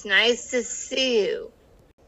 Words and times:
It's 0.00 0.06
nice 0.06 0.50
to 0.52 0.64
see 0.64 1.26
you. 1.26 1.52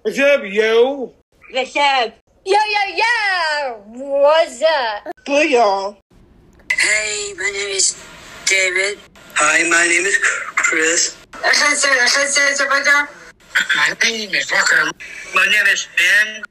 What's 0.01 0.19
up, 0.19 0.41
yo? 0.45 1.13
What's 1.51 1.77
up? 1.77 2.15
Yo, 2.47 2.57
yo, 2.57 2.97
yo! 2.97 3.85
What's 3.85 4.63
up? 4.63 5.13
Hey, 5.27 5.51
y'all. 5.51 5.99
Hey, 6.73 7.35
my 7.37 7.51
name 7.53 7.77
is 7.77 8.03
David. 8.47 8.99
Hi, 9.35 9.69
my 9.69 9.87
name 9.89 10.07
is 10.07 10.17
Chris. 10.17 11.19
My 11.35 11.53
name 14.01 14.31
is 14.33 14.51
Walker. 14.51 14.91
My 15.35 15.45
name 15.45 15.67
is 15.71 15.87
Ben. 15.99 16.43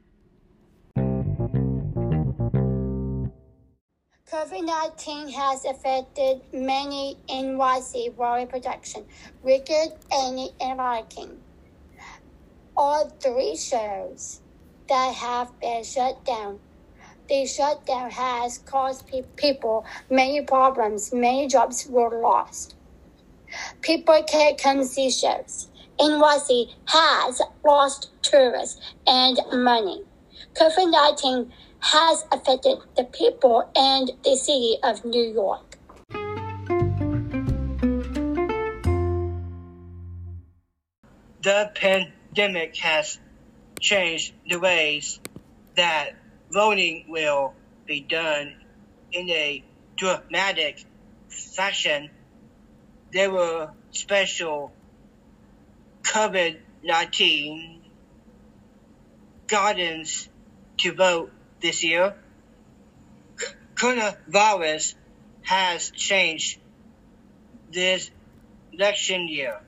COVID 4.42 4.66
19 4.66 5.28
has 5.28 5.64
affected 5.64 6.40
many 6.52 7.16
NYC 7.28 8.12
Warrior 8.16 8.46
Production, 8.46 9.04
Wicked, 9.40 9.92
Annie, 10.12 10.50
and 10.60 10.78
Viking. 10.78 11.38
All 12.76 13.08
three 13.20 13.54
shows 13.54 14.40
that 14.88 15.14
have 15.14 15.60
been 15.60 15.84
shut 15.84 16.24
down. 16.24 16.58
The 17.28 17.46
shutdown 17.46 18.10
has 18.10 18.58
caused 18.58 19.06
pe- 19.06 19.22
people 19.36 19.86
many 20.10 20.40
problems, 20.40 21.12
many 21.12 21.46
jobs 21.46 21.86
were 21.88 22.20
lost. 22.20 22.74
People 23.80 24.24
can't 24.24 24.60
come 24.60 24.82
see 24.82 25.12
shows. 25.12 25.68
NYC 26.00 26.68
has 26.86 27.40
lost 27.64 28.10
tourists 28.22 28.80
and 29.06 29.38
money. 29.52 30.02
COVID 30.56 30.90
19 30.90 31.52
has 31.82 32.24
affected 32.30 32.78
the 32.96 33.02
people 33.04 33.68
and 33.74 34.12
the 34.24 34.36
city 34.36 34.78
of 34.84 35.04
New 35.04 35.22
York. 35.22 35.78
The 41.42 41.72
pandemic 41.74 42.76
has 42.76 43.18
changed 43.80 44.32
the 44.48 44.60
ways 44.60 45.18
that 45.76 46.10
voting 46.52 47.06
will 47.08 47.52
be 47.84 48.00
done 48.00 48.54
in 49.10 49.28
a 49.28 49.64
dramatic 49.96 50.84
fashion. 51.28 52.10
There 53.12 53.32
were 53.32 53.70
special 53.90 54.72
COVID 56.04 56.58
19 56.84 57.82
gardens 59.48 60.28
to 60.78 60.92
vote 60.94 61.32
this 61.62 61.82
year. 61.84 62.14
Coronavirus 63.74 64.94
has 65.42 65.90
changed 65.90 66.58
this 67.70 68.10
election 68.72 69.28
year. 69.28 69.60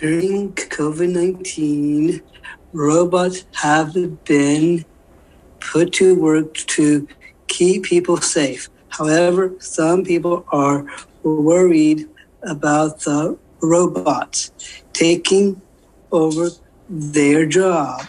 During 0.00 0.52
COVID 0.54 1.12
19, 1.12 2.22
robots 2.72 3.44
have 3.52 4.24
been 4.24 4.84
put 5.60 5.92
to 5.94 6.14
work 6.18 6.54
to 6.54 7.06
keep 7.46 7.84
people 7.84 8.16
safe. 8.16 8.68
However, 8.88 9.54
some 9.60 10.02
people 10.04 10.44
are 10.48 10.86
worried 11.22 12.08
about 12.42 13.00
the 13.00 13.38
robots 13.60 14.50
taking 14.92 15.62
over 16.12 16.50
their 16.88 17.46
job. 17.46 18.06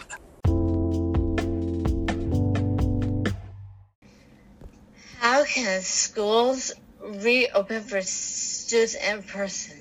How 5.18 5.44
can 5.44 5.80
schools 5.80 6.72
reopen 7.00 7.82
for 7.82 8.02
students 8.02 8.94
in 8.94 9.22
person? 9.22 9.80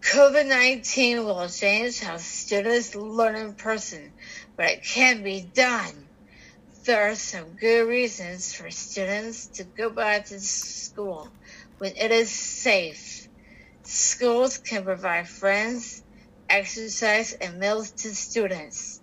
COVID 0.00 0.48
19 0.48 1.24
will 1.24 1.48
change 1.48 2.00
how 2.00 2.16
students 2.16 2.94
learn 2.96 3.36
in 3.36 3.54
person, 3.54 4.12
but 4.56 4.66
it 4.66 4.82
can 4.82 5.22
be 5.22 5.42
done. 5.54 6.08
There 6.84 7.10
are 7.10 7.14
some 7.14 7.50
good 7.60 7.86
reasons 7.86 8.52
for 8.52 8.70
students 8.70 9.46
to 9.58 9.64
go 9.64 9.90
back 9.90 10.26
to 10.26 10.40
school 10.40 11.28
when 11.78 11.94
it 11.96 12.10
is 12.10 12.30
safe. 12.30 13.28
Schools 13.82 14.58
can 14.58 14.84
provide 14.84 15.28
friends, 15.28 16.02
exercise, 16.50 17.32
and 17.34 17.60
meals 17.60 17.92
to 17.92 18.14
students. 18.14 19.00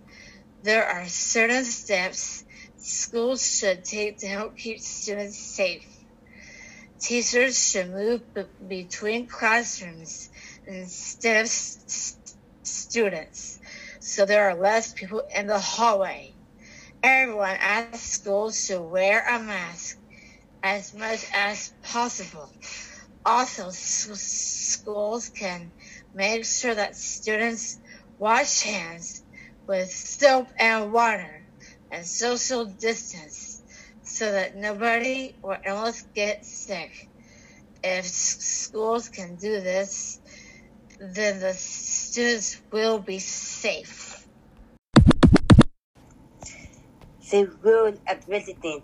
There 0.62 0.86
are 0.88 1.08
certain 1.08 1.66
steps 1.66 2.44
schools 2.78 3.46
should 3.48 3.84
take 3.86 4.20
to 4.20 4.28
help 4.28 4.58
keep 4.58 4.80
students 4.82 5.40
safe. 5.40 5.86
Teachers 7.02 7.60
should 7.70 7.90
move 7.90 8.22
b- 8.36 8.46
between 8.68 9.28
classrooms 9.28 10.30
instead 10.68 11.38
of 11.42 11.46
s- 11.46 12.18
students, 12.64 13.60
so 14.00 14.26
there 14.26 14.50
are 14.50 14.56
less 14.56 14.94
people 14.94 15.24
in 15.36 15.48
the 15.48 15.60
hallway. 15.60 16.38
Everyone 17.04 17.58
at 17.58 17.96
school 17.98 18.52
should 18.52 18.82
wear 18.82 19.24
a 19.28 19.40
mask 19.40 19.98
as 20.64 20.94
much 20.94 21.26
as 21.34 21.72
possible. 21.84 22.52
Also, 23.26 23.68
s- 23.70 24.10
schools 24.22 25.30
can 25.30 25.74
make 26.18 26.44
sure 26.46 26.74
that 26.74 26.96
students 26.96 27.78
wash 28.18 28.62
hands 28.62 29.24
with 29.68 29.92
soap 29.92 30.48
and 30.58 30.92
water 30.92 31.44
and 31.92 32.04
social 32.04 32.66
distance 32.66 33.62
so 34.02 34.32
that 34.32 34.56
nobody 34.56 35.36
or 35.44 35.60
else 35.64 36.02
gets 36.16 36.50
sick. 36.50 37.08
If 37.84 38.06
schools 38.06 39.10
can 39.10 39.36
do 39.36 39.62
this, 39.62 40.20
then 41.00 41.40
the 41.40 41.54
students 41.54 42.60
will 42.72 42.98
be 42.98 43.20
safe. 43.20 44.26
The 47.30 47.46
rule 47.62 47.94
of 48.08 48.28
president 48.28 48.84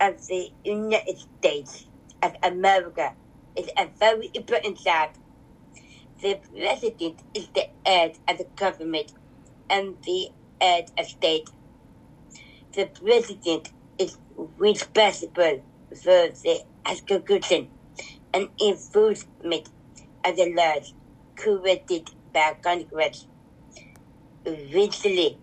of 0.00 0.24
the 0.28 0.50
United 0.62 1.18
States 1.40 1.86
of 2.22 2.36
America 2.44 3.12
is 3.56 3.68
a 3.76 3.88
very 3.98 4.30
important 4.34 4.78
job. 4.78 5.10
The 6.24 6.40
president 6.58 7.22
is 7.34 7.48
the 7.48 7.68
head 7.84 8.18
of 8.26 8.38
the 8.38 8.46
government 8.56 9.12
and 9.68 9.94
the 10.06 10.30
head 10.58 10.90
of 10.98 11.04
state. 11.04 11.50
The 12.74 12.86
president 12.86 13.68
is 13.98 14.16
responsible 14.56 15.62
for 15.90 16.28
the 16.44 16.64
execution 16.88 17.68
and 18.32 18.48
enforcement 18.58 19.68
of 20.24 20.36
the 20.36 20.54
laws 20.56 20.94
created 21.36 22.08
by 22.32 22.56
Congress. 22.62 23.26
Recently, 24.46 25.38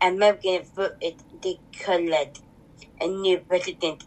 American 0.00 0.64
voted 0.74 1.22
declared 1.40 2.40
a 3.00 3.06
new 3.06 3.38
president. 3.38 4.02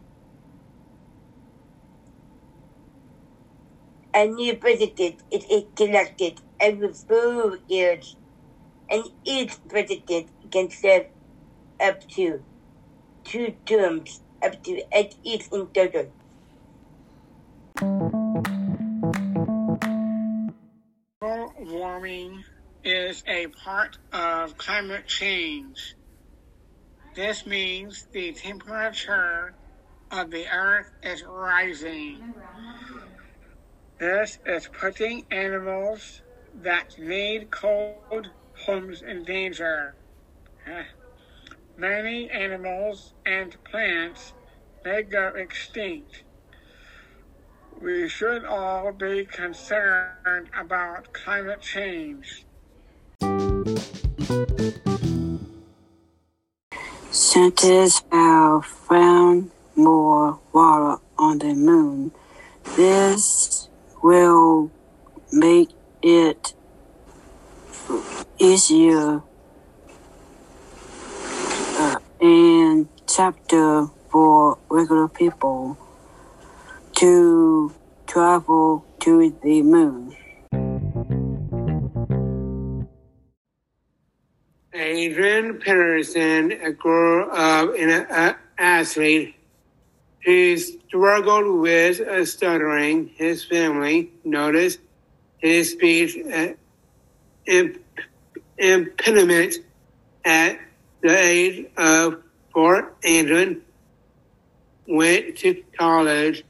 A 4.16 4.26
new 4.26 4.56
president 4.56 5.22
is 5.30 5.44
elected 5.78 6.40
every 6.58 6.90
four 6.94 7.58
years, 7.68 8.16
and 8.88 9.04
each 9.24 9.58
president 9.68 10.30
can 10.50 10.70
serve 10.70 11.08
up 11.78 12.00
to 12.16 12.42
two 13.24 13.54
terms, 13.66 14.22
up 14.42 14.62
to 14.64 14.82
eight 14.94 15.16
years 15.22 15.46
in 15.52 15.66
total. 15.66 16.10
Global 21.20 21.52
warming 21.60 22.42
is 22.82 23.22
a 23.26 23.48
part 23.48 23.98
of 24.14 24.56
climate 24.56 25.06
change. 25.06 25.94
This 27.14 27.44
means 27.44 28.06
the 28.12 28.32
temperature 28.32 29.52
of 30.10 30.30
the 30.30 30.46
earth 30.48 30.90
is 31.02 31.22
rising. 31.22 32.32
This 33.98 34.38
is 34.44 34.68
putting 34.78 35.24
animals 35.30 36.20
that 36.62 36.98
need 36.98 37.50
cold 37.50 38.28
homes 38.66 39.00
in 39.00 39.24
danger. 39.24 39.94
Many 41.78 42.28
animals 42.28 43.14
and 43.24 43.56
plants 43.64 44.34
may 44.84 45.02
go 45.02 45.28
extinct. 45.28 46.24
We 47.80 48.06
should 48.08 48.44
all 48.44 48.92
be 48.92 49.24
concerned 49.24 50.50
about 50.58 51.14
climate 51.14 51.62
change. 51.62 52.44
Scientists 57.10 58.02
have 58.12 58.66
found 58.66 59.50
more 59.74 60.38
water 60.52 61.00
on 61.18 61.38
the 61.38 61.54
moon. 61.54 62.12
This 62.76 63.70
will 64.02 64.70
make 65.32 65.70
it 66.02 66.54
easier 68.38 69.22
uh, 71.78 71.98
and 72.20 72.88
chapter 73.06 73.86
for 74.10 74.58
regular 74.70 75.08
people 75.08 75.76
to 76.96 77.72
travel 78.06 78.84
to 79.00 79.36
the 79.42 79.62
moon. 79.62 80.16
Adrian 84.74 85.54
Peterson 85.54 86.74
grew 86.78 87.30
up 87.30 87.74
in 87.74 87.90
an 87.90 88.36
athlete 88.58 89.35
who 90.26 90.58
struggled 90.58 91.60
with 91.60 92.28
stuttering. 92.28 93.08
His 93.16 93.44
family 93.44 94.10
noticed 94.24 94.80
his 95.38 95.70
speech 95.70 96.18
uh, 96.18 96.48
imp- 97.46 97.80
impediment 98.58 99.54
at 100.24 100.58
the 101.00 101.16
age 101.16 101.66
of 101.76 102.22
four. 102.52 102.92
Adrian 103.04 103.62
went 104.88 105.38
to 105.38 105.62
college 105.78 106.44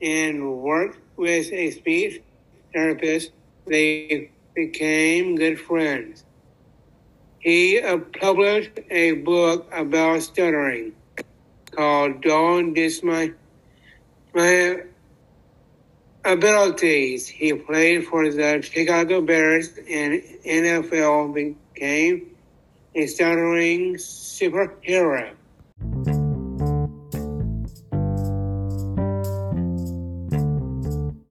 and 0.00 0.62
worked 0.62 0.98
with 1.16 1.52
a 1.52 1.72
speech 1.72 2.22
therapist. 2.72 3.32
They 3.66 4.30
became 4.54 5.34
good 5.34 5.58
friends. 5.58 6.24
He 7.40 7.80
uh, 7.80 7.98
published 8.20 8.78
a 8.88 9.12
book 9.12 9.66
about 9.72 10.22
stuttering 10.22 10.92
called 11.74 12.22
Don't 12.22 12.74
My, 13.02 13.32
My 14.34 14.82
Abilities. 16.24 17.28
He 17.28 17.52
played 17.52 18.06
for 18.06 18.30
the 18.30 18.62
Chicago 18.62 19.20
Bears 19.20 19.68
and 19.76 20.22
NFL 20.46 21.34
became 21.34 22.36
a 22.94 23.06
stuttering 23.06 23.96
superhero. 23.96 25.34